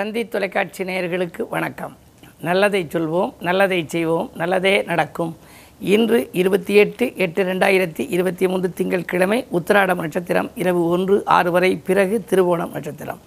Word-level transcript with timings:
சந்தி 0.00 0.28
தொலைக்காட்சி 0.28 0.84
நேயர்களுக்கு 0.84 1.42
வணக்கம். 1.48 1.96
நல்லதை 2.40 2.86
சொல்வோம் 2.92 3.32
நல்லதை 3.40 3.84
செய்வோம் 3.86 4.30
நல்லதே 4.34 4.82
நடக்கும். 4.82 5.36
இன்று 5.80 6.28
இருபத்தி 6.32 6.74
எட்டு 6.74 7.12
எட்டு 7.16 7.44
ரெண்டாயிரத்தி 7.44 8.06
இருபத்தி 8.08 8.48
மூன்று 8.48 8.72
திங்கட்கிழமை 8.72 9.46
உத்திராடம் 9.58 10.00
நட்சத்திரம் 10.04 10.50
இரவு 10.54 10.84
ஒன்று 10.88 11.24
ஆறு 11.24 11.50
வரை 11.50 11.76
பிறகு 11.88 12.24
திருவோணம் 12.30 12.72
நட்சத்திரம். 12.72 13.20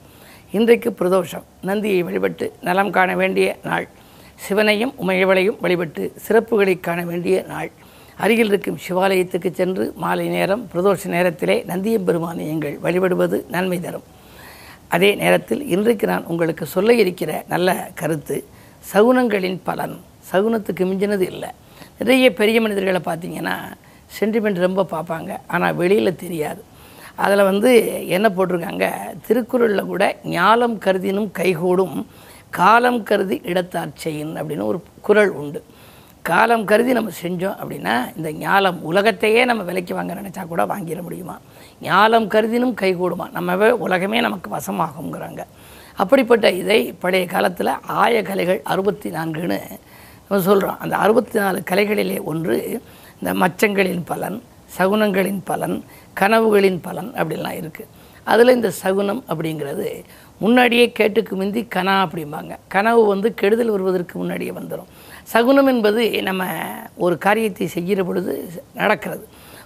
இன்றைக்கு 0.52 0.90
பிரதோஷம். 1.00 1.44
நந்தியை 1.62 2.04
வழிபட்டு 2.04 2.54
நலம் 2.62 2.90
காண 2.90 3.16
வேண்டிய 3.16 3.58
நாள். 3.64 3.88
சிவனையும் 4.36 4.94
உமையவளையும் 5.08 5.60
வழிபட்டு 5.60 6.14
சிறப்புகளை 6.28 6.80
காண 6.80 7.06
வேண்டிய 7.06 7.46
நாள். 7.48 7.72
அருகில் 8.18 8.48
இருக்கும் 8.48 8.82
சிவாலயத்துக்கு 8.88 9.52
சென்று 9.52 9.94
மாலை 9.96 10.28
நேரம் 10.28 10.70
பிரதோஷ 10.74 11.06
நேரத்திலே 11.06 11.64
நந்தியம்பெருமானை 11.68 12.48
எங்கள் 12.56 12.78
வழிபடுவது 12.78 13.46
நன்மை 13.50 13.80
தரும். 13.80 14.22
அதே 14.94 15.10
நேரத்தில் 15.22 15.62
இன்றைக்கு 15.76 16.06
நான் 16.12 16.28
உங்களுக்கு 16.32 16.66
சொல்ல 16.74 16.94
இருக்கிற 17.04 17.32
நல்ல 17.54 17.70
கருத்து 18.02 18.36
சகுனங்களின் 18.92 19.60
பலன். 19.70 19.96
சகுனத்துக்கு 20.32 20.84
மிஞ்சினது 20.90 21.26
இல்லை. 21.34 21.50
நிறைய 22.00 22.28
பெரிய 22.40 22.58
மனிதர்களை 22.66 23.02
பார்த்தீங்கன்னா 23.06 23.56
சென்டிமெண்ட் 24.18 24.66
ரொம்ப 24.66 24.86
பார்ப்பாங்க. 24.92 25.32
ஆனால் 25.48 25.78
வெளியில் 25.82 26.20
தெரியாது. 26.24 26.62
அதில் 27.24 27.48
வந்து 27.50 27.72
என்ன 28.16 28.28
போட்டிருக்காங்க? 28.36 28.86
திருக்குறளில் 29.28 29.90
கூட 29.92 30.04
ஞாலம் 30.36 30.78
கருதினும் 30.86 31.30
கைகூடும் 31.40 31.98
காலம் 32.60 33.02
கருதி 33.10 33.38
இடத்தார் 33.52 33.92
செய்யின் 34.04 34.34
அப்படின்னு 34.40 34.70
ஒரு 34.72 34.80
குறள் 35.08 35.32
உண்டு. 35.42 35.60
காலம் 36.30 36.66
கருதி 36.72 36.92
நம்ம 36.98 37.12
செஞ்சோம் 37.24 37.58
அப்படின்னா 37.62 37.96
இந்த 38.18 38.30
ஞாலம் 38.46 38.80
உலகத்தையே 38.92 39.42
நம்ம 39.50 39.64
விலைக்கு 39.70 39.94
வாங்க 40.00 40.14
நினச்சா 40.20 40.44
கூட 40.48 40.64
வாங்கிட 40.66 41.02
முடியுமா? 41.08 41.38
ஞாலம் 41.82 42.28
கருதினும் 42.28 42.76
கைகூடுமா? 42.82 43.26
நம்ம 43.32 43.70
உலகமே 43.86 44.20
நமக்கு 44.22 44.50
வசமாகுங்கிறாங்க 44.58 45.42
அப்படிப்பட்ட 46.02 46.52
இதை 46.52 46.80
பழைய 47.00 47.26
காலத்தில் 47.26 47.72
ஆய 48.02 48.22
கலைகள் 48.22 48.62
அறுபத்தி 48.74 49.10
நான்குன்னு 49.10 49.60
நம்ம 50.28 50.42
சொல்கிறோம் 50.50 50.80
அந்த 50.80 50.96
அறுபத்தி 50.98 51.38
நாலு 51.40 51.60
கலைகளிலே 51.72 52.24
ஒன்று 52.24 52.56
இந்த 53.20 53.34
மச்சங்களின் 53.34 54.06
பலன் 54.12 54.42
சகுனங்களின் 54.78 55.42
பலன் 55.46 55.84
கனவுகளின் 56.20 56.80
பலன் 56.82 57.12
அப்படிலாம் 57.20 57.60
இருக்குது 57.62 57.92
அதில் 58.32 58.56
இந்த 58.56 58.70
சகுனம் 58.72 59.24
அப்படிங்கிறது 59.30 59.88
முன்னாடியே 60.40 60.92
கேட்டுக்கு 60.92 61.36
முந்தி 61.36 61.62
கனா 61.76 61.96
அப்படிம்பாங்க. 62.06 62.54
கனவு 62.68 63.02
வந்து 63.06 63.34
கெடுதல் 63.34 63.72
வருவதற்கு 63.72 64.20
முன்னாடியே 64.20 64.52
வந்துடும் 64.52 64.90
சகுனம் 65.24 65.68
என்பது 65.68 66.22
நம்ம 66.22 66.44
ஒரு 66.98 67.18
காரியத்தை 67.18 67.68
செய்கிற 67.68 68.04
பொழுது 68.04 68.34
நடக்கிறது. 68.74 69.26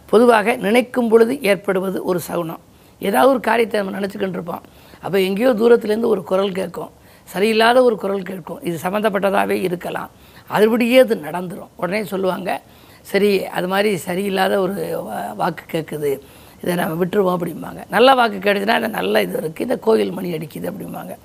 பொதுவாக 0.09 0.55
நினைக்கும் 0.55 1.08
பொழுது 1.08 1.41
ஏற்படுவது 1.41 2.03
ஒரு 2.03 2.19
சகுனம். 2.19 2.59
ஏதாவது 3.00 3.31
ஒரு 3.31 3.39
காரியத்தை 3.39 3.81
நம்ம 3.81 4.00
நினச்சிக்கிட்டு 4.00 4.30
இருப்போம். 4.30 4.61
அப்போ 5.02 5.22
எங்கேயோ 5.22 5.53
தூரத்துலேருந்து 5.53 6.05
ஒரு 6.05 6.23
குரல் 6.23 6.52
கேட்கும். 6.52 6.89
சரியில்லாத 7.33 7.81
ஒரு 7.81 7.97
குரல் 7.97 8.22
கேட்கும். 8.22 8.63
இது 8.63 8.80
சம்மந்தப்பட்டதாகவே 8.83 9.50
இருக்கலாம். 9.50 10.09
அதுபடியே 10.52 11.00
அது 11.00 11.16
நடந்துடும் 11.16 11.67
உடனே 11.75 12.03
சொல்லுவாங்க 12.03 12.61
சரி 13.02 13.45
அது 13.45 13.67
மாதிரி 13.67 14.00
சரியில்லாத 14.08 14.58
ஒரு 14.58 14.73
வா- 14.73 15.35
வாக்கு 15.35 15.63
கேட்குது. 15.72 16.19
இதை 16.63 16.75
நம்ம 16.75 17.05
விட்டுருவோம் 17.05 17.41
அப்படிம்பாங்க. 17.41 17.83
நல்ல 17.89 18.13
வாக்கு 18.13 18.38
கேட்டுச்சுன்னா 18.38 18.88
நல்ல 18.88 19.22
இது 19.22 19.39
இருக்குது 19.39 19.59
இந்த 19.59 19.78
கோயில் 19.78 20.11
மணி 20.11 20.31
அடிக்குது 20.31 20.72
அப்படிம்பாங்க. 20.72 21.16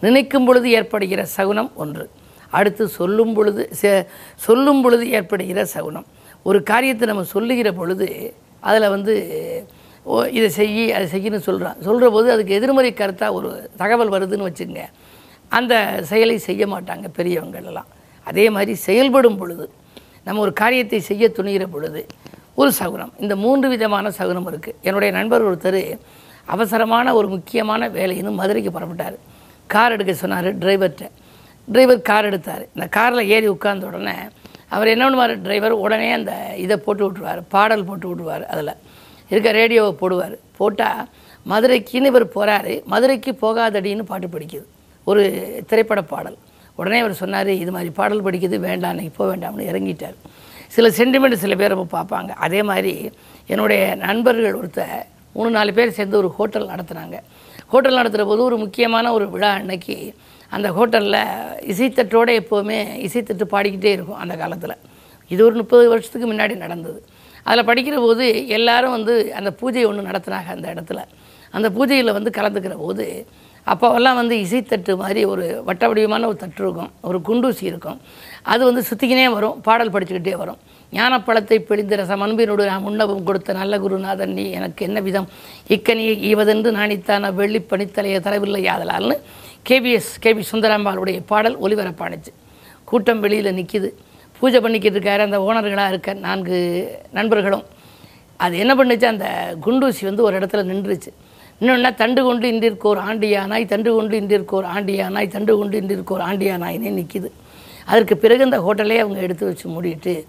நினைக்கும் 0.00 0.44
பொழுது 0.44 0.70
ஏற்படுகிற 0.70 1.24
சகுனம் 1.24 1.72
ஒன்று. 1.74 2.10
அடுத்து 2.50 2.88
சொல்லும் 2.88 3.34
பொழுது 3.34 3.70
சொல்லும் 4.34 4.82
பொழுது 4.82 5.10
ஏற்படுகிற 5.10 5.64
சகுனம். 5.64 6.04
ஒரு 6.48 6.58
காரியத்தை 6.72 7.06
நம்ம 7.10 7.24
சொல்லுகிற 7.34 7.68
பொழுது 7.80 8.08
அதில் 8.68 8.92
வந்து 8.94 9.14
ஓ 10.06 10.14
இதை 10.36 10.48
செய்யி 10.58 10.84
அதை 10.96 11.06
செய்யணும்னு 11.14 11.46
சொல்கிறான் 11.48 11.78
சொல்கிற 11.86 12.06
போது 12.14 12.28
அதுக்கு 12.34 12.56
எதிர்மறை 12.58 12.90
கருத்தாக 13.00 13.36
ஒரு 13.38 13.50
தகவல் 13.82 14.12
வருதுன்னு 14.14 14.48
வச்சுங்க 14.48 14.82
அந்த 15.58 15.74
செயலை 16.10 16.36
செய்ய 16.48 16.66
மாட்டாங்க 16.74 17.06
பெரியவங்களெல்லாம் 17.18 17.88
அதே 18.26 18.44
மாதிரி 18.56 18.72
செயல்படும் 18.88 19.38
பொழுது 19.40 19.64
நம்ம 20.26 20.40
ஒரு 20.46 20.52
காரியத்தை 20.62 21.00
செய்ய 21.10 21.24
துணிகிற 21.38 21.64
பொழுது 21.74 22.00
ஒரு 22.60 22.70
சகுனம். 22.78 23.12
இந்த 23.22 23.34
மூன்று 23.44 23.66
விதமான 23.72 24.06
சகுனம் 24.18 24.48
இருக்குது 24.50 24.76
என்னுடைய 24.86 25.10
நண்பர் 25.18 25.46
ஒருத்தர் 25.48 25.80
அவசரமான 26.54 27.14
ஒரு 27.18 27.28
முக்கியமான 27.34 27.88
வேலைன்னு 27.96 28.32
மதுரைக்கு 28.40 28.70
புறப்பட்டார். 28.76 29.16
கார் 29.70 29.94
எடுக்க 29.96 30.12
சொன்னார் 30.22 30.48
டிரைவர்கிட்ட 30.62 31.08
டிரைவர் 31.68 32.06
கார் 32.10 32.28
எடுத்தார். 32.30 32.64
இந்த 32.74 32.86
காரில் 32.96 33.30
ஏறி 33.34 33.48
உட்கார்ந்த 33.54 33.86
உடனே 33.90 34.16
அவர் 34.74 34.92
என்ன 34.94 35.04
பண்ணுவார்? 35.08 35.34
டிரைவர் 35.46 35.74
உடனே 35.84 36.08
அந்த 36.18 36.32
இதை 36.64 36.76
போட்டு 36.84 37.02
விட்ருவார் 37.06 37.40
பாடல் 37.54 37.84
போட்டு 37.88 38.06
விட்ருவார் 38.10 38.44
அதில். 38.52 38.78
இருக்க 39.32 39.50
ரேடியோவை 39.60 39.92
போடுவார். 40.00 40.36
போட்டால் 40.58 41.02
மதுரைக்குன்னு 41.50 42.10
இவர் 42.12 42.26
போகிறாரு 42.36 42.74
மதுரைக்கு 42.92 43.32
போகாதடின்னு 43.44 44.04
பாட்டு 44.10 44.28
படிக்குது. 44.34 44.66
ஒரு 45.10 45.22
திரைப்பட 45.68 46.02
பாடல். 46.12 46.38
உடனே 46.80 46.98
அவர் 47.04 47.20
சொன்னார் 47.22 47.50
இது 47.62 47.72
மாதிரி 47.76 47.90
பாடல் 47.98 48.24
படிக்குது 48.26 48.58
வேண்டாம் 48.68 48.92
இன்னைக்கு 48.94 49.16
போக 49.16 49.28
வேண்டாம்னு 49.32 49.68
இறங்கிட்டார். 49.70 50.16
சில 50.74 50.88
சென்டிமெண்ட் 50.98 51.42
சில 51.44 51.54
பேர் 51.62 51.74
பார்ப்பாங்க. 51.96 52.30
அதே 52.46 52.60
மாதிரி 52.70 52.92
என்னுடைய 53.52 53.82
நண்பர்கள் 54.04 54.58
ஒருத்தர் 54.60 55.00
மூணு 55.36 55.50
நாலு 55.56 55.72
பேர் 55.78 55.96
சேர்ந்து 55.98 56.20
ஒரு 56.22 56.28
ஹோட்டல் 56.38 56.70
நடத்துனாங்க. 56.72 57.16
ஹோட்டல் 57.72 57.98
நடத்துகிற 57.98 58.24
போது 58.30 58.42
ஒரு 58.48 58.56
முக்கியமான 58.64 59.12
ஒரு 59.16 59.26
விழா 59.34 59.50
அன்னைக்கு 59.60 59.96
அந்த 60.56 60.68
ஹோட்டலில் 60.78 61.20
இசைத்தட்டோடு 61.72 62.32
எப்போவுமே 62.40 62.78
இசைத்தட்டு 63.06 63.44
பாடிக்கிட்டே 63.54 63.92
இருக்கும் 63.96 64.20
அந்த 64.24 64.34
காலத்தில். 64.42 64.76
இது 65.34 65.40
ஒரு 65.48 65.56
முப்பது 65.60 65.84
வருஷத்துக்கு 65.92 66.26
முன்னாடி 66.32 66.56
நடந்தது. 66.64 66.98
அதில் 67.48 67.68
படிக்கிற 67.68 67.96
போது 68.06 68.24
எல்லாரும் 68.58 68.96
வந்து 68.96 69.14
அந்த 69.38 69.50
பூஜை 69.60 69.84
ஒன்று 69.90 70.08
நடத்துனாங்க 70.10 70.50
அந்த 70.56 70.66
இடத்துல. 70.74 71.00
அந்த 71.56 71.68
பூஜையில் 71.76 72.16
வந்து 72.18 72.30
கலந்துக்கிற 72.36 72.76
போது 72.84 73.06
அப்போவெல்லாம் 73.72 74.18
வந்து 74.20 74.34
இசைத்தட்டு 74.44 74.92
மாதிரி 75.00 75.20
ஒரு 75.32 75.44
வட்ட 75.66 75.88
வடிவமான 75.88 76.26
ஒரு 76.30 76.38
தட்டு 76.42 76.62
இருக்கும் 76.64 76.90
ஒரு 77.08 77.18
குண்டூசி 77.28 77.64
இருக்கும். 77.70 77.98
அது 78.52 78.62
வந்து 78.68 78.82
சுற்றிக்கினே 78.88 79.26
வரும் 79.34 79.58
பாடல் 79.66 79.92
படிச்சுக்கிட்டே 79.94 80.34
வரும். 80.42 80.58
ஞானப்பழத்தை 80.92 81.56
பிழிந்த 81.68 81.96
ரசம் 82.00 82.24
அன்பினோடு 82.24 82.64
நான் 82.70 82.86
முன்னவும் 82.86 83.22
கொடுத்த 83.28 83.54
நல்ல 83.60 83.74
குருநாதன் 83.84 84.34
நீ 84.38 84.44
எனக்கு 84.58 84.82
என்ன 84.88 85.00
விதம்? 85.08 85.28
இக்கனியை 85.74 86.16
ஈவதென்று 86.30 86.72
நாணித்தான 86.80 87.30
வெள்ளி 87.38 87.60
பனித்தலைய 87.70 88.18
தரவில்லை 88.26 88.60
யாதலால்னு 88.70 89.16
கேபிஎஸ் 89.68 90.12
கேபி 90.22 90.42
சுந்தராம்பாளுடைய 90.52 91.22
பாடல் 91.26 91.56
ஒலிபரப்பானுச்சு 91.60 92.32
கூட்டம் 92.84 93.20
வெளியில் 93.20 93.56
நிற்கிது 93.56 93.88
பூஜை 94.38 94.60
பண்ணிக்கிட்டு 94.60 94.98
இருக்காரு 94.98 95.18
அந்த 95.18 95.38
ஓனர்களாக 95.38 95.88
இருக்க 95.88 96.12
நான்கு 96.14 96.56
நண்பர்களும். 97.12 97.64
அது 98.36 98.58
என்ன 98.58 98.72
பண்ணுச்சு? 98.74 99.04
அந்த 99.04 99.56
குண்டூசி 99.66 100.02
வந்து 100.02 100.22
ஒரு 100.22 100.38
இடத்துல 100.38 100.62
நின்றுச்சு. 100.70 101.10
இன்னொன்னா 101.60 101.94
தண்டு 101.94 102.24
கொண்டு 102.24 102.46
இன்றிருக்கோர் 102.52 103.00
ஆண்டியானாய் 103.08 103.64
தண்டு 103.66 103.94
கொண்டு 103.94 104.20
இன்றிருக்கோர் 104.20 104.66
ஆண்டியானாய் 104.74 105.28
தண்டு 105.28 105.56
கொண்டு 105.58 105.80
இன்றிருக்கோர் 105.80 106.24
ஆண்டியானாயினே 106.30 106.90
நிற்கிது 106.98 107.30
அதற்கு 107.84 108.16
பிறகு 108.16 108.42
அந்த 108.42 108.58
ஹோட்டலே 108.58 108.98
அவங்க 108.98 109.20
எடுத்து 109.20 109.46
வச்சு 109.46 109.66
மூடிட்டு 109.68 110.24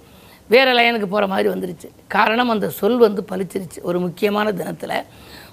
வேறு 0.47 0.71
லைனுக்கு 0.77 1.05
போகிற 1.05 1.27
மாதிரி 1.27 1.50
வந்துருச்சு. 1.50 1.89
காரணம் 2.07 2.50
அந்த 2.50 2.69
சொல் 2.69 2.97
வந்து 2.97 3.25
பலிச்சிருச்சு 3.31 3.79
ஒரு 3.81 4.00
முக்கியமான 4.00 4.51
தினத்தில் 4.51 4.97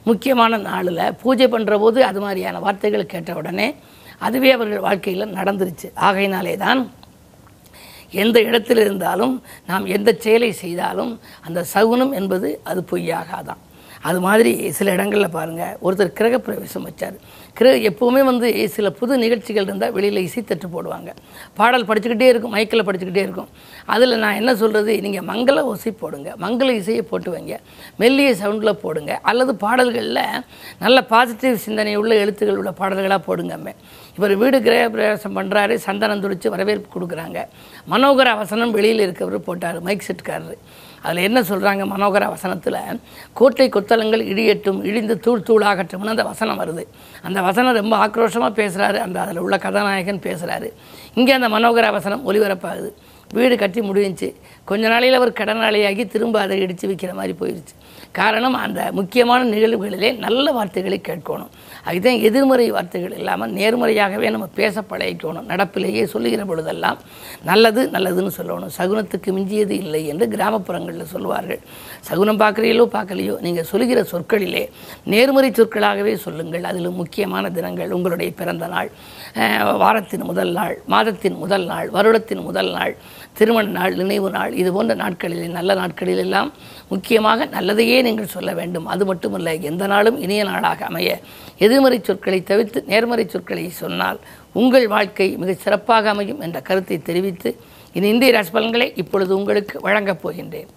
முக்கியமான 0.09 0.59
நாளில் 0.71 1.03
பூஜை 1.23 1.47
பண்ணுற 1.55 1.75
போது 1.79 1.99
அது 2.05 2.21
மாதிரியான 2.21 2.61
வார்த்தைகள் 2.67 3.13
கேட்ட 3.13 3.35
உடனே 3.35 3.69
அதுவே 4.27 4.51
அவர்கள் 4.53 4.87
வாழ்க்கையில் 4.87 5.35
நடந்துருச்சு. 5.39 5.89
ஆகையினாலே 6.09 6.55
தான் 6.57 6.81
எந்த 8.23 8.39
இடத்தில் 8.49 8.81
இருந்தாலும் 8.85 9.35
நாம் 9.67 9.85
எந்த 9.97 10.11
செயலை 10.25 10.53
செய்தாலும் 10.53 11.13
அந்த 11.47 11.61
சகுனம் 11.75 12.13
என்பது 12.13 12.49
அது 12.71 12.81
பொய்யாகாதான். 12.91 13.61
அது 14.09 14.19
மாதிரி 14.27 14.53
சில 14.77 14.93
இடங்களில் 14.97 15.35
பாருங்கள் 15.35 15.75
ஒருத்தர் 15.87 16.13
கிரகப்பிரவேசம் 16.19 16.87
வச்சார். 16.89 17.17
கிரக 17.59 17.77
எப்போவுமே 17.91 18.23
வந்து 18.31 18.49
சில 18.77 18.91
புது 18.99 19.19
நிகழ்ச்சிகள் 19.25 19.67
இருந்தால் 19.69 19.93
வெளியில் 19.97 20.21
இசைத்தட்டு 20.29 20.69
போடுவாங்க. 20.75 21.11
பாடல் 21.59 21.87
படிச்சுக்கிட்டே 21.89 22.29
இருக்கும் 22.33 22.55
மைக்கில் 22.55 22.87
படிச்சுக்கிட்டே 22.89 23.23
இருக்கும். 23.27 23.51
அதில் 23.95 24.19
நான் 24.25 24.39
என்ன 24.41 24.55
சொல்கிறது 24.63 24.95
நீங்கள் 25.07 25.27
மங்கள 25.33 25.59
ஓசை 25.73 25.93
போடுங்க. 26.03 26.31
மங்கள 26.45 26.71
இசையை 26.81 27.03
போட்டு 27.11 27.31
வைங்க. 27.35 27.57
மெல்லிய 28.03 28.31
சவுண்டில் 28.43 28.81
போடுங்க. 28.85 29.13
அல்லது 29.31 29.55
பாடல்களில் 29.65 30.25
நல்ல 30.85 30.99
பாசிட்டிவ் 31.13 31.65
சிந்தனை 31.67 31.95
உள்ள 32.03 32.15
எழுத்துக்கள் 32.25 32.61
உள்ள 32.63 32.73
பாடல்களாக 32.83 33.23
போடுங்கம்மே. 33.29 33.75
இவர் 34.19 34.37
வீடு 34.37 34.59
கிரக 34.63 34.85
பிரவேசம் 34.95 35.37
பண்ணுறாரு 35.39 35.75
சந்தனம் 35.89 36.23
துடிச்சு 36.25 36.49
வரவேற்பு 36.49 36.89
கொடுக்குறாங்க. 36.95 37.41
மனோகர 37.93 38.31
வசனம் 38.45 38.71
வெளியில் 38.79 39.05
இருக்கவர் 39.07 39.47
போட்டார் 39.49 39.81
மைக் 39.89 40.09
செட்காரரு 40.09 40.57
அதில் 41.03 41.23
என்ன 41.23 41.41
சொல்கிறாங்க 41.41 41.83
மனோகர 41.93 42.25
வசனத்தில்? 42.29 42.79
கோட்டை 43.33 43.69
கொத்தளங்கள் 43.69 44.25
இடியட்டும் 44.33 44.81
இடிந்து 44.85 45.19
தூள் 45.19 45.47
தூளாகட்டும்னு 45.49 46.15
அந்த 46.15 46.23
வசனம் 46.23 46.61
வருது. 46.61 46.85
அந்த 47.23 47.43
வசனம் 47.43 47.75
ரொம்ப 47.75 47.97
ஆக்ரோஷமாக 48.07 48.53
பேசுகிறாரு 48.61 48.99
அந்த 49.07 49.21
அதில் 49.21 49.39
உள்ள 49.39 49.59
கதாநாயகன் 49.59 50.25
பேசுகிறாரு 50.29 50.71
இங்கே 51.15 51.33
அந்த 51.33 51.49
மனோகர 51.49 51.91
வசனம் 51.91 52.33
ஒலிபரப்பாகுது. 52.33 52.91
வீடு 53.33 53.57
கட்டி 53.57 53.81
முடிஞ்சிச்சு. 53.81 54.29
கொஞ்ச 54.65 54.89
நாளையில் 54.89 55.19
அவர் 55.19 55.39
கடனாளியாகி 55.41 56.05
திரும்ப 56.09 56.41
அதை 56.41 56.61
இடித்து 56.61 56.89
விற்கிற 56.89 57.13
மாதிரி 57.15 57.37
போயிடுச்சு 57.41 57.75
காரணம் 58.19 58.57
அந்த 58.65 58.81
முக்கியமான 58.99 59.41
நிகழ்வுகளிலே 59.55 60.11
நல்ல 60.25 60.47
வார்த்தைகளை 60.57 60.99
கேட்கணும். 61.09 61.51
அதுதான் 61.89 62.19
எதிர்மறை 62.29 62.67
வார்த்தைகள் 62.77 63.15
இல்லாமல் 63.21 63.53
நேர்மறையாகவே 63.59 64.29
நம்ம 64.35 64.47
பேச 64.61 64.83
பழகிக்கணும். 64.91 65.47
நடப்பிலேயே 65.53 66.05
சொல்லுகிற 66.15 66.45
பொழுதெல்லாம் 66.51 66.99
நல்லது 67.51 67.83
நல்லதுன்னு 67.95 68.33
சொல்லணும். 68.39 68.73
சகுனத்துக்கு 68.79 69.33
மிஞ்சியது 69.37 69.77
இல்லை 69.85 70.03
என்று 70.13 70.27
கிராமப்புறங்களில் 70.35 71.13
சொல்லுவார்கள். 71.15 71.63
சகுனம் 72.09 72.41
பார்க்குறீங்களோ 72.45 72.87
பார்க்கலையோ 72.97 73.37
நீங்கள் 73.47 73.69
சொல்லுகிற 73.73 74.03
சொற்களிலே 74.13 74.65
நேர்மறை 75.15 75.51
சொற்களாகவே 75.61 76.15
சொல்லுங்கள். 76.27 76.67
அதில் 76.71 76.99
முக்கியமான 77.01 77.45
தினங்கள் 77.59 77.97
உங்களுடைய 77.99 78.31
பிறந்த 78.43 78.67
நாள் 78.75 78.91
வாரத்தின் 79.83 80.29
முதல் 80.31 80.53
நாள் 80.59 80.77
மாதத்தின் 80.93 81.37
முதல் 81.43 81.67
நாள் 81.71 81.89
வருடத்தின் 81.97 82.43
முதல் 82.49 82.71
நாள் 82.77 82.95
திருமண 83.39 83.67
நாள் 83.77 83.95
நினைவு 84.01 84.29
நாள் 84.37 84.53
இது 84.61 84.71
போன்ற 84.77 84.95
நாட்களிலே 85.03 85.47
நல்ல 85.57 85.75
நாட்களிலெல்லாம் 85.81 86.49
முக்கியமாக 86.93 87.47
நல்லதையே 87.57 87.90
நீங்கள் 88.07 88.35
சொல்ல 88.37 88.51
வேண்டும்? 88.59 88.87
அது 88.87 89.05
மட்டுமல்ல 89.11 89.55
எந்த 89.71 89.87
நாளும் 89.93 90.19
இனிய 90.25 90.45
நாளாக 90.45 90.85
அமைய 90.91 91.11
எதிர்மறை 91.67 91.99
சொற்களை 92.03 92.41
தவிர்த்து 92.43 92.85
நேர்மறை 92.93 93.25
சொற்களை 93.29 93.65
சொன்னால் 93.83 94.21
உங்கள் 94.53 94.89
வாழ்க்கை 94.95 95.29
மிகச் 95.43 95.63
சிறப்பாக 95.65 96.11
அமையும் 96.15 96.41
என்ற 96.41 96.61
கருத்தை 96.61 96.99
தெரிவித்து 97.09 97.53
இனி 97.93 98.09
இந்திய 98.09 98.33
ராசி 98.33 98.51
பலன்களை 98.51 98.93
இப்பொழுது 98.97 99.33
உங்களுக்கு 99.37 99.81
வழங்கப் 99.81 100.23
போகின்றேன். 100.25 100.71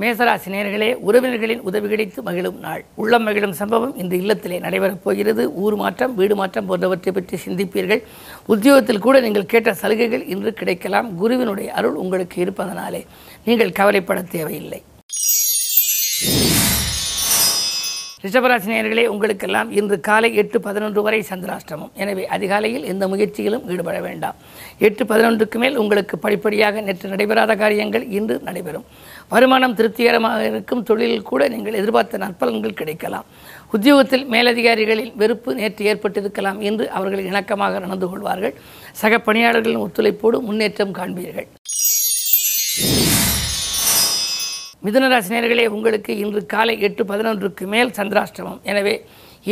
மேசராசி 0.00 0.48
நேர்களே 0.52 0.86
உறவினர்களின் 1.08 1.64
உதவி 1.68 1.88
கிடைத்து 1.88 2.20
மகிழும் 2.22 2.58
நாள். 2.58 2.84
உள்ளம் 2.94 3.22
மகிழும் 3.22 3.52
சம்பவம் 3.52 3.96
இந்த 3.96 4.14
இல்லத்திலே 4.16 4.56
நடைபெறப் 4.66 5.04
போகிறது. 5.04 5.42
ஊர் 5.64 5.76
மாற்றம் 5.76 6.14
வீடு 6.14 6.34
மாற்றம் 6.36 6.66
போன்றவற்றை 6.66 7.14
பற்றி 7.14 7.36
சிந்திப்பீர்கள். 7.46 8.02
உத்தியோகத்தில் 8.46 9.04
கூட 9.06 9.20
நீங்கள் 9.20 9.50
கேட்ட 9.52 9.74
சலுகைகள் 9.74 10.24
இன்று 10.26 10.52
கிடைக்கலாம். 10.52 11.08
குருவினுடைய 11.16 11.72
அருள் 11.72 11.94
உங்களுக்கு 11.94 12.40
இருப்பதனாலே. 12.42 13.02
நீங்கள் 13.48 13.76
கவலைப்பட 13.80 14.22
தேவையில்லை. 14.36 14.80
ரிஷபராசினியர்களே 18.24 19.04
உங்களுக்கெல்லாம் 19.12 19.70
இன்று 19.78 19.96
காலை 20.08 20.28
எட்டு 20.40 20.58
பதினொன்று 20.66 21.00
வரை 21.06 21.18
சந்திராஷ்டமம். 21.30 21.90
எனவே 22.02 22.24
அதிகாலையில் 22.34 22.84
எந்த 22.92 23.04
முயற்சியிலும் 23.12 23.64
ஈடுபட 23.72 23.96
வேண்டாம். 24.04 24.36
எட்டு 24.86 25.02
பதினொன்றுக்கு 25.12 25.58
மேல் 25.62 25.78
உங்களுக்கு 25.82 26.16
படிப்படியாக 26.24 26.84
நேற்று 26.88 27.10
நடைபெறாத 27.12 27.56
காரியங்கள் 27.62 28.04
இன்று 28.18 28.34
நடைபெறும். 28.48 28.86
வருமானம் 29.32 29.74
திருப்திகரமாக 29.78 30.44
இருக்கும் 30.50 30.84
தொழிலில் 30.90 31.28
கூட 31.30 31.48
நீங்கள் 31.54 31.78
எதிர்பார்த்த 31.80 32.22
நற்பலன்கள் 32.24 32.78
கிடைக்கலாம். 32.82 33.26
உத்தியோகத்தில் 33.76 34.24
மேலதிகாரிகளில் 34.34 35.12
வெறுப்பு 35.22 35.50
நேற்று 35.60 35.88
ஏற்பட்டிருக்கலாம் 35.92 36.60
என்று 36.70 36.86
அவர்கள் 36.98 37.28
இணக்கமாக 37.30 37.80
நடந்து 37.86 38.08
கொள்வார்கள். 38.12 38.54
சக 39.02 39.18
பணியாளர்களின் 39.28 39.84
ஒத்துழைப்போடு 39.86 40.40
முன்னேற்றம் 40.48 40.96
காண்பீர்கள். 41.00 41.48
மிதுனராசினியர்களே 44.84 45.64
உங்களுக்கு 45.74 46.12
இன்று 46.22 46.40
காலை 46.52 46.74
எட்டு 46.86 47.02
பதினொன்றுக்கு 47.10 47.64
மேல் 47.74 47.90
சந்திராஷ்டமம். 47.98 48.60
எனவே 48.70 48.94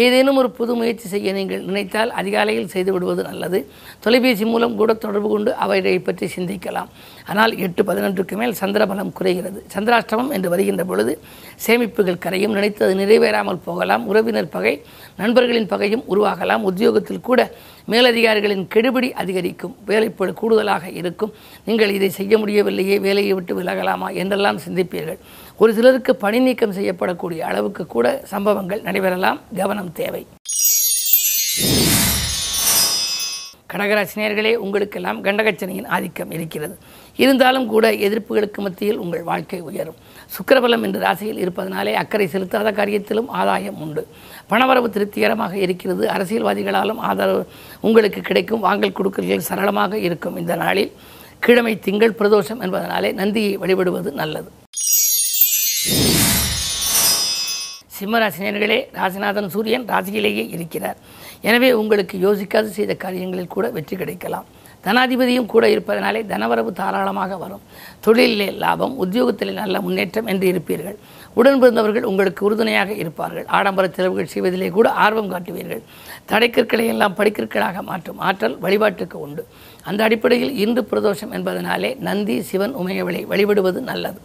ஏதேனும் 0.02 0.38
ஒரு 0.40 0.48
புது 0.56 0.72
முயற்சி 0.78 1.06
செய்ய 1.12 1.32
நீங்கள் 1.36 1.62
நினைத்தால் 1.68 2.10
அதிகாலையில் 2.20 2.72
செய்து 2.74 2.90
விடுவது 2.94 3.22
நல்லது. 3.28 3.58
தொலைபேசி 4.04 4.44
மூலம் 4.52 4.76
கூட 4.80 4.92
தொடர்பு 5.04 5.28
கொண்டு 5.28 5.50
அவைகளை 5.64 5.98
பற்றி 6.08 6.26
சிந்திக்கலாம். 6.36 6.90
ஆனால் 7.32 7.52
எட்டு 7.64 7.82
பதினொன்றுக்கு 7.88 8.34
மேல் 8.40 8.54
சந்திரபலம் 8.60 9.12
குறைகிறது. 9.18 9.58
சந்திராஷ்டமம் 9.74 10.30
என்று 10.36 10.48
வருகின்ற 10.52 10.84
பொழுது 10.90 11.12
சேமிப்புகள் 11.64 12.22
கரையும். 12.24 12.54
நினைத்தது 12.58 12.94
நிறைவேறாமல் 13.00 13.60
போகலாம். 13.66 14.04
உறவினர் 14.10 14.52
பகை 14.54 14.74
நண்பர்களின் 15.20 15.68
பகையும் 15.72 16.04
உருவாகலாம். 16.12 16.64
உத்தியோகத்தில் 16.70 17.26
கூட 17.28 17.40
மேலதிகாரிகளின் 17.92 18.64
கெடுபிடி 18.74 19.10
அதிகரிக்கும். 19.22 19.76
வேலைப்பழு 19.90 20.32
கூடுதலாக 20.40 20.90
இருக்கும். 21.00 21.32
நீங்கள் 21.68 21.94
இதை 21.98 22.10
செய்ய 22.18 22.38
முடியவில்லையே 22.38 22.98
வேலையை 23.06 23.32
விட்டு 23.38 23.54
விலகலாமா 23.60 24.10
என்றெல்லாம் 24.22 24.60
சிந்திப்பீர்கள். 24.66 25.20
ஒரு 25.62 25.70
சிலருக்கு 25.78 26.14
பணி 26.24 26.40
நீக்கம் 26.48 26.76
செய்யப்படக்கூடிய 26.78 27.40
அளவுக்கு 27.50 27.84
கூட 27.96 28.06
சம்பவங்கள் 28.34 28.84
நடைபெறலாம். 28.88 29.40
கவனம் 29.62 29.92
தேவை. 30.02 30.22
கடகராசினியர்களே 33.72 34.52
உங்களுக்கெல்லாம் 34.64 35.18
கண்டகச்சனையின் 35.26 35.90
ஆதிக்கம் 35.96 36.30
இருக்கிறது. 36.36 36.74
இருந்தாலும் 37.16 37.66
கூட 37.66 37.92
எதிர்ப்புகளுக்கு 37.92 38.60
மத்தியில் 38.66 38.96
உங்கள் 38.96 39.22
வாழ்க்கை 39.22 39.60
உயரும். 39.60 39.98
சுக்கரபலம் 40.36 40.82
என்ற 40.82 40.98
ராசியில் 40.98 41.40
இருப்பதனாலே 41.44 41.92
அக்கறை 41.92 42.26
செலுத்தாத 42.32 42.72
காரியத்திலும் 42.80 43.28
ஆதாயம் 43.28 43.80
உண்டு. 43.80 44.06
பணவரவு 44.50 44.88
திருப்திகரமாக 44.90 45.56
இருக்கிறது. 45.56 46.06
அரசியல்வாதிகளாலும் 46.08 47.00
ஆதரவு 47.10 47.46
உங்களுக்கு 47.80 48.20
கிடைக்கும். 48.20 48.60
வாங்கல் 48.60 48.96
கொடுக்கல்கள் 48.98 49.48
சரளமாக 49.50 49.98
இருக்கும். 49.98 50.36
இந்த 50.36 50.56
நாளில் 50.56 50.92
கிழமை 51.38 51.78
திங்கள் 51.78 52.18
பிரதோஷம் 52.18 52.62
என்பதனாலே 52.64 53.12
நந்தியை 53.12 53.56
வழிபடுவது 53.56 54.12
நல்லது. 54.12 54.50
சிம்மராசினியர்களே 57.98 58.78
ராசிநாதன் 58.98 59.48
சூரியன் 59.48 59.84
ராசியிலேயே 59.84 60.44
இருக்கிறார். 60.56 60.96
எனவே 61.40 61.72
உங்களுக்கு 61.72 62.18
யோசிக்காது 62.18 62.66
செய்த 62.66 62.94
காரியங்களில் 62.94 63.54
கூட 63.54 63.68
வெற்றி 63.70 63.96
கிடைக்கலாம். 63.96 64.46
தனாதிபதியும் 64.84 65.46
கூட 65.46 65.68
இருப்பதனாலே 65.68 66.22
தனவரவு 66.22 66.72
தாராளமாக 66.72 67.36
வரும். 67.36 67.62
தொழிலிலே 68.06 68.56
லாபம் 68.56 68.94
உத்தியோகத்திலே 69.04 69.52
நல்ல 69.52 69.80
முன்னேற்றம் 69.80 70.26
என்று 70.26 70.46
இருப்பீர்கள். 70.52 70.96
உடன் 71.34 71.58
பிறந்தவர்கள் 71.58 72.02
உங்களுக்கு 72.02 72.44
உறுதுணையாக 72.44 72.92
இருப்பார்கள். 72.92 73.46
ஆடம்பர 73.46 73.88
செலவுகள் 73.88 74.30
செய்வதிலே 74.34 74.70
கூட 74.70 74.90
ஆர்வம் 74.90 75.32
காட்டுவீர்கள். 75.32 75.82
தடைக்கற்களை 76.24 76.86
எல்லாம் 76.86 77.16
படிக்கற்களாக 77.16 77.82
மாற்றும். 77.82 78.18
ஆற்றல் 78.18 78.58
வழிபாட்டுக்கு 78.58 79.20
உண்டு. 79.20 79.46
அந்த 79.82 80.04
அடிப்படையில் 80.04 80.56
இன்று 80.56 80.88
பிரதோஷம் 80.90 81.32
என்பதனாலே 81.32 81.98
நந்தி 81.98 82.42
சிவன் 82.42 82.76
உமையவளை 82.76 83.26
வழிபடுவது 83.26 83.80
நல்லது. 83.80 84.20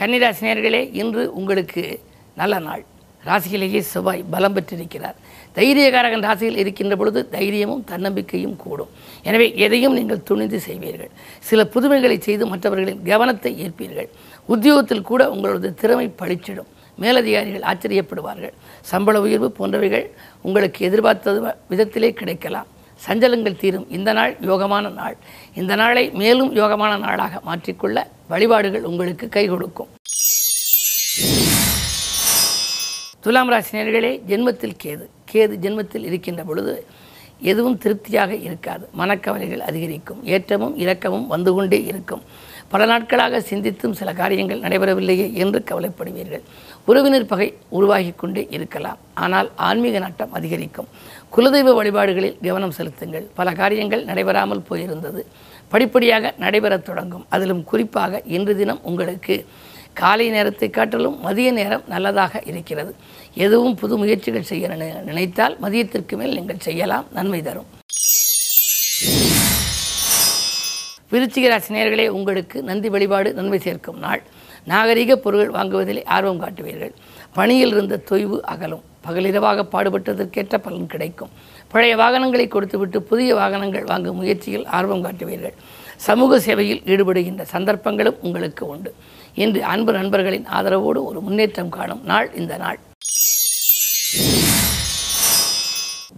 கன்னிராசினியர்களே 0.00 0.88
இன்று 0.92 1.34
உங்களுக்கு 1.34 2.00
நல்ல 2.36 2.58
நாள். 2.58 2.84
ராசியிலேயே 3.26 3.78
செவ்வாய் 3.78 4.24
பலம் 4.30 4.52
பெற்றிருக்கிறார். 4.52 5.16
தைரியகாரகன் 5.56 6.24
ராசியில் 6.28 6.60
இருக்கின்ற 6.62 6.94
பொழுது 7.00 7.20
தைரியமும் 7.34 7.84
தன்னம்பிக்கையும் 7.90 8.56
கூடும். 8.62 8.90
எனவே 9.28 9.46
எதையும் 9.64 9.96
நீங்கள் 9.98 10.22
துணிந்து 10.28 10.60
செய்வீர்கள். 10.68 11.12
சில 11.48 11.60
புதுமைகளை 11.74 12.18
செய்து 12.26 12.46
மற்றவர்களின் 12.52 13.02
கவனத்தை 13.10 13.52
ஈர்ப்பீர்கள். 13.64 14.08
உத்தியோகத்தில் 14.54 15.08
கூட 15.10 15.22
உங்களது 15.34 15.70
திறமை 15.82 16.08
பளிச்சிடும். 16.20 16.70
மேலதிகாரிகள் 17.02 17.66
ஆச்சரியப்படுவார்கள். 17.70 18.54
சம்பள 18.90 19.16
உயர்வு 19.26 19.48
போன்றவைகள் 19.58 20.06
உங்களுக்கு 20.46 20.80
எதிர்பார்த்தது 20.88 21.40
விதத்திலே 21.72 22.10
கிடைக்கலாம். 22.20 22.68
சஞ்சலங்கள் 23.06 23.58
தீரும். 23.62 23.88
இந்த 23.96 24.10
நாள் 24.18 24.32
யோகமான 24.50 24.92
நாள். 25.00 25.16
இந்த 25.60 25.72
நாளை 25.80 26.04
மேலும் 26.22 26.52
யோகமான 26.60 26.92
நாளாக 27.06 27.40
மாற்றிக்கொள்ள 27.48 28.06
வழிபாடுகள் 28.32 28.88
உங்களுக்கு 28.90 29.28
கை 29.36 29.44
கொடுக்கும். 29.48 29.90
துலாம் 33.26 33.52
ராசினியர்களே 33.52 34.14
ஜென்மத்தில் 34.30 34.80
கேது. 34.84 35.06
கேது 35.32 35.54
ஜென்மத்தில் 35.64 36.04
இருக்கின்ற 36.04 36.44
பொழுது 36.44 36.86
எதுவும் 37.40 37.78
திருப்தியாக 37.78 38.34
இருக்காது. 38.34 38.88
மனக்கவலைகள் 38.98 39.58
அதிகரிக்கும். 39.58 40.26
ஏற்றமும் 40.26 40.76
இரக்கமும் 40.76 41.26
வந்து 41.26 41.54
கொண்டே 41.54 41.84
இருக்கும். 41.84 42.22
பல 42.68 42.84
நாட்களாக 42.84 43.38
சிந்தித்தும் 43.38 43.92
சில 43.92 44.12
காரியங்கள் 44.12 44.60
நடைபெறவில்லையே 44.60 45.32
என்று 45.32 45.64
கவலைப்படுவீர்கள். 45.70 46.42
உறவினர் 46.86 47.26
பகை 47.26 47.54
உருவாகி 47.68 48.12
கொண்டே 48.16 48.46
இருக்கலாம். 48.50 48.98
ஆனால் 49.14 49.50
ஆன்மீக 49.56 49.98
நாட்டம் 49.98 50.32
அதிகரிக்கும். 50.32 50.88
குலதெய்வ 51.36 51.74
வழிபாடுகளில் 51.74 52.38
கவனம் 52.42 52.70
செலுத்துங்கள். 52.70 53.26
பல 53.34 53.52
காரியங்கள் 53.52 54.04
நடைபெறாமல் 54.04 54.64
போயிருந்தது. 54.70 55.22
படிப்படியாக 55.68 56.34
நடைபெறத் 56.40 56.84
தொடங்கும். 56.84 57.26
அதிலும் 57.28 57.64
குறிப்பாக 57.64 58.22
இன்று 58.24 58.56
தினம் 58.56 58.80
உங்களுக்கு 58.82 59.46
காலை 59.92 60.30
நேரத்தை 60.30 60.70
காட்டிலும் 60.70 61.20
மதிய 61.20 61.52
நேரம் 61.52 61.82
நல்லதாக 61.88 62.42
இருக்கிறது. 62.44 62.94
எதுவும் 63.36 63.74
புது 63.74 63.96
முயற்சிகள் 63.96 64.42
செய்ய 64.42 64.68
நினை- 64.68 65.02
நினைத்தால் 65.02 65.56
மதியத்திற்கு 65.62 66.16
மேல் 66.16 66.34
நீங்கள் 66.34 66.58
செய்யலாம். 66.58 67.04
நன்மை 67.12 67.42
தரும். 67.42 67.66
விருச்சிக 71.10 72.08
உங்களுக்கு 72.08 72.62
நந்தி 72.62 72.88
வழிபாடு 72.88 73.32
நன்மை 73.32 73.58
சேர்க்கும் 73.58 73.98
நாள். 73.98 74.22
நாகரிக 74.64 75.16
பொருள் 75.16 75.50
வாங்குவதில் 75.50 76.04
ஆர்வம் 76.04 76.40
காட்டுவீர்கள். 76.40 76.92
பணியில் 77.32 77.68
இருந்த 77.68 78.00
தொய்வு 78.10 78.40
அகலும். 78.40 78.82
பகலிரவாக 79.08 79.62
பாடுபட்டதற்கேற்ற 79.72 80.58
பலன் 80.58 80.86
கிடைக்கும். 80.86 81.28
பழைய 81.68 81.96
வாகனங்களை 81.96 82.48
கொடுத்துவிட்டு 82.48 83.02
புதிய 83.02 83.34
வாகனங்கள் 83.34 83.84
வாங்கும் 83.84 84.16
முயற்சியில் 84.16 84.66
ஆர்வம் 84.66 85.04
காட்டுவீர்கள். 85.04 85.52
சமூக 85.96 86.40
சேவையில் 86.40 86.82
ஈடுபடுகின்ற 86.86 87.42
சந்தர்ப்பங்களும் 87.42 88.16
உங்களுக்கு 88.20 88.66
உண்டு. 88.66 88.94
இன்று 89.34 89.64
அன்பு 89.64 89.92
நண்பர்களின் 89.92 90.46
ஆதரவோடு 90.54 91.04
ஒரு 91.04 91.20
முன்னேற்றம் 91.20 91.68
காணும் 91.68 92.00
நாள் 92.04 92.30
இந்த 92.34 92.56
நாள். 92.56 92.78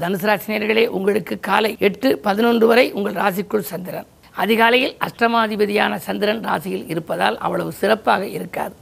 தனுசு 0.00 0.26
ராசினியர்களே 0.30 0.86
உங்களுக்கு 0.86 1.40
காலை 1.40 1.76
எட்டு 1.78 2.18
பதினொன்று 2.18 2.66
வரை 2.66 2.92
உங்கள் 2.92 3.12
ராசிக்குள் 3.12 3.68
சந்திரன். 3.72 4.06
அதிகாலையில் 4.34 4.96
அஷ்டமாதிபதியான 5.06 5.96
சந்திரன் 5.96 6.42
ராசியில் 6.42 6.88
இருப்பதால் 6.88 7.38
அவ்வளவு 7.38 7.72
சிறப்பாக 7.72 8.26
இருக்காது. 8.26 8.74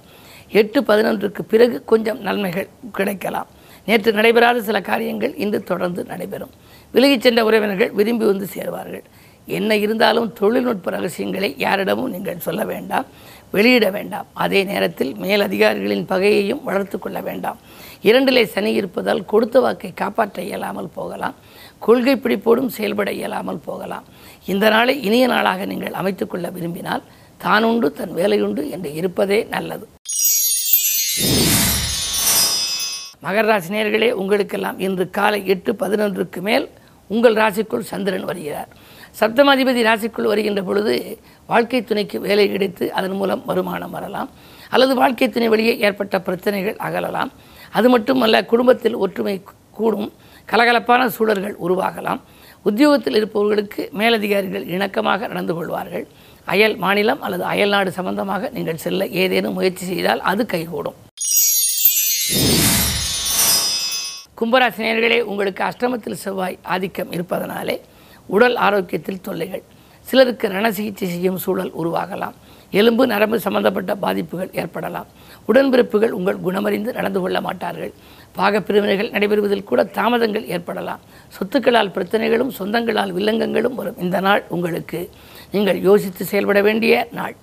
எட்டு 0.49 0.81
பதினொன்றுக்கு 0.81 1.43
பிறகு 1.43 1.85
கொஞ்சம் 1.85 2.21
நன்மைகள் 2.21 2.69
கிடைக்கலாம். 2.93 3.47
நேற்று 3.87 4.13
நடைபெறாத 4.13 4.63
சில 4.63 4.81
காரியங்கள் 4.81 5.35
இன்று 5.37 5.63
தொடர்ந்து 5.63 6.05
நடைபெறும். 6.05 6.51
விலகிச் 6.93 7.21
சென்ற 7.21 7.45
உறவினர்கள் 7.45 7.91
விரும்பி 7.91 8.25
வந்து 8.25 8.47
சேருவார்கள். 8.55 9.03
என்ன 9.47 9.77
இருந்தாலும் 9.77 10.33
தொழில்நுட்ப 10.33 10.91
ரகசியங்களை 10.91 11.55
யாரிடமும் 11.59 12.11
நீங்கள் 12.11 12.39
சொல்ல 12.39 12.65
வேண்டாம். 12.65 13.07
வெளியிட 13.50 13.91
வேண்டாம். 13.91 14.26
அதே 14.33 14.65
நேரத்தில் 14.65 15.12
மேலதிகாரிகளின் 15.15 16.07
பகையையும் 16.09 16.62
வளர்த்து 16.62 16.99
கொள்ள 16.99 17.21
வேண்டாம். 17.21 17.59
இரண்டிலே 18.03 18.43
சனி 18.55 18.73
இருப்பதால் 18.73 19.25
கொடுத்த 19.25 19.61
வாக்கை 19.61 19.93
காப்பாற்ற 19.95 20.43
இயலாமல் 20.43 20.91
போகலாம். 20.95 21.35
கொள்கை 21.79 22.17
பிடிப்போடும் 22.17 22.67
செயல்பட 22.67 23.12
இயலாமல் 23.12 23.65
போகலாம். 23.65 24.05
இந்த 24.47 24.69
நாளை 24.69 25.03
இனிய 25.03 25.26
நாளாக 25.26 25.65
நீங்கள் 25.65 25.93
அமைத்துக்கொள்ள 25.93 26.53
விரும்பினால் 26.53 27.03
தானுண்டு 27.45 27.93
தன் 27.93 28.15
வேலையுண்டு 28.17 28.71
என்று 28.71 28.95
இருப்பதே 28.95 29.45
நல்லது. 29.45 29.87
மகர 33.25 33.47
ராசி 33.47 34.11
உங்களுக்கெல்லாம் 34.12 34.79
இன்று 34.79 35.11
காலை 35.11 35.47
எட்டு 35.47 35.73
பதினொன்றுக்கு 35.73 36.41
மேல் 36.41 36.69
உங்கள் 37.15 37.39
ராசிக்குள் 37.43 37.89
சந்திரன் 37.93 38.29
வருகிறார். 38.31 38.71
சப்தமாதிபதி 39.21 39.83
ராசிக்குள் 39.89 40.31
வருகின்ற 40.33 40.63
பொழுது 40.69 40.95
வாழ்க்கை 41.53 41.81
துணைக்கு 41.91 42.17
வேலை 42.27 42.47
கிடைத்து 42.55 42.93
அதன் 42.99 43.17
மூலம் 43.21 43.43
வருமானம் 43.51 43.95
வரலாம். 43.97 44.31
அல்லது 44.75 44.95
வாழ்க்கை 45.03 45.29
துணை 45.29 45.49
வழியே 45.53 45.75
ஏற்பட்ட 45.87 46.21
பிரச்சனைகள் 46.27 46.77
அகலலாம். 46.89 47.31
அது 47.79 47.89
மட்டுமல்ல 47.95 48.45
குடும்பத்தில் 48.53 48.99
ஒற்றுமை 49.05 49.37
கூடும் 49.79 50.11
கலகலப்பான 50.53 51.07
சூழல்கள் 51.17 51.57
உருவாகலாம். 51.67 52.21
உத்தியோகத்தில் 52.69 53.19
இருப்பவர்களுக்கு 53.21 53.83
மேலதிகாரிகள் 54.01 54.69
இணக்கமாக 54.75 55.29
நடந்து 55.33 55.55
கொள்வார்கள். 55.55 56.07
அயல் 56.53 56.77
மாநிலம் 56.85 57.23
அல்லது 57.27 57.45
அயல் 57.53 57.75
நாடு 57.75 57.91
சம்பந்தமாக 57.99 58.51
நீங்கள் 58.59 58.85
செல்ல 58.87 59.07
ஏதேனும் 59.23 59.59
முயற்சி 59.59 59.85
செய்தால் 59.93 60.25
அது 60.33 60.45
கைகூடும். 60.55 60.99
கும்பராசினியர்களே 64.38 65.19
உங்களுக்கு 65.31 65.62
அஷ்டமத்தில் 65.64 66.23
செவ்வாய் 66.23 66.57
ஆதிக்கம் 66.62 67.12
இருப்பதனாலே 67.16 67.76
உடல் 68.26 68.57
ஆரோக்கியத்தில் 68.57 69.23
தொல்லைகள். 69.26 69.62
சிலருக்கு 70.09 70.47
ரண 70.49 70.66
சிகிச்சை 70.71 71.07
செய்யும் 71.12 71.38
சூழல் 71.45 71.73
உருவாகலாம். 71.83 72.35
எலும்பு 72.81 73.07
நரம்பு 73.12 73.38
சம்பந்தப்பட்ட 73.47 73.95
பாதிப்புகள் 73.95 74.52
ஏற்படலாம். 74.62 75.09
உடன்பிறப்புகள் 75.49 76.14
உங்கள் 76.19 76.43
குணமறிந்து 76.47 76.93
நடந்து 76.99 77.21
கொள்ள 77.21 77.40
மாட்டார்கள். 77.40 77.93
பாகப்பிரிவினைகள் 78.38 79.12
நடைபெறுவதில் 79.14 79.69
கூட 79.71 79.85
தாமதங்கள் 79.99 80.47
ஏற்படலாம். 80.57 81.02
சொத்துக்களால் 81.38 81.95
பிரச்சனைகளும் 81.97 82.55
சொந்தங்களால் 82.61 83.16
வில்லங்கங்களும் 83.19 83.81
வரும் 83.81 83.99
இந்த 83.99 84.21
நாள் 84.21 84.45
உங்களுக்கு. 84.49 85.02
நீங்கள் 85.57 85.83
யோசித்து 85.88 86.25
செயல்பட 86.25 86.61
வேண்டிய 86.69 87.09
நாள். 87.12 87.37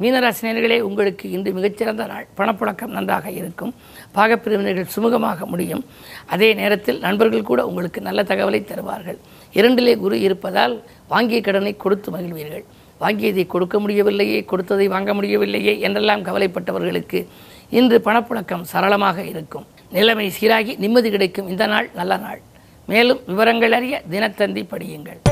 மீனராசினியர்களே 0.00 0.80
உங்களுக்கு 0.80 1.30
இன்று 1.30 1.52
மிகச்சிறந்த 1.52 2.06
நாள். 2.06 2.26
பணப்புழக்கம் 2.38 2.94
நன்றாக 2.96 3.30
இருக்கும். 3.30 3.74
பாகப்பிரிவினர்கள் 4.14 4.92
சுமூகமாக 4.96 5.44
முடியும். 5.44 5.84
அதே 6.26 6.54
நேரத்தில் 6.54 6.98
நண்பர்கள் 6.98 7.48
கூட 7.50 7.66
உங்களுக்கு 7.66 8.00
நல்ல 8.00 8.22
தகவலை 8.22 8.64
தருவார்கள். 8.64 9.18
இரண்டிலே 9.54 9.98
குரு 9.98 10.20
இருப்பதால் 10.20 10.82
வாங்கிய 11.08 11.40
கடனை 11.40 11.76
கொடுத்து 11.76 12.10
மகிழ்வீர்கள். 12.10 12.64
வாங்கியதை 13.00 13.46
கொடுக்க 13.46 13.80
முடியவில்லையே 13.80 14.44
கொடுத்ததை 14.44 14.88
வாங்க 14.88 15.14
முடியவில்லையே 15.14 15.80
என்றெல்லாம் 15.80 16.24
கவலைப்பட்டவர்களுக்கு 16.24 17.26
இன்று 17.70 17.98
பணப்புழக்கம் 18.04 18.68
சரளமாக 18.72 19.24
இருக்கும். 19.24 19.66
நிலைமை 19.92 20.32
சீராகி 20.40 20.78
நிம்மதி 20.78 21.10
கிடைக்கும். 21.10 21.48
இந்த 21.48 21.66
நாள் 21.66 21.90
நல்ல 21.94 22.16
நாள். 22.16 22.40
மேலும் 22.86 23.20
விவரங்கள் 23.26 23.72
அறிய 23.72 24.02
தினத்தந்தி 24.10 24.64
படியுங்கள். 24.72 25.29